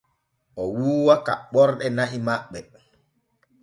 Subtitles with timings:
[0.61, 2.59] O wuuwa kaɓɓorde na'i maɓɓe.